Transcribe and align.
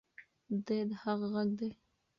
دی 0.65 0.79
د 0.89 0.91
حق 1.01 1.21
غږ 1.33 1.49
دی. 1.59 1.69